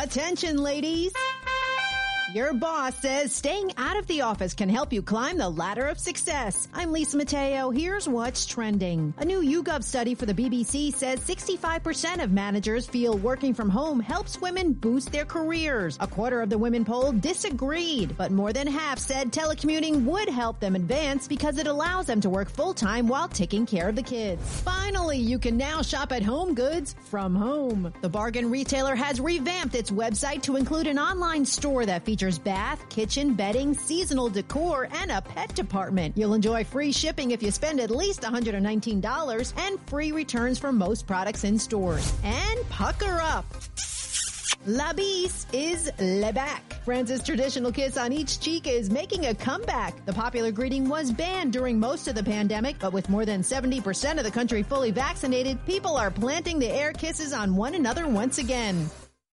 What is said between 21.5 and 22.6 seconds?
it allows them to work